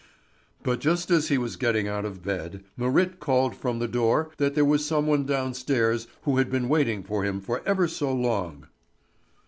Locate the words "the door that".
3.77-4.55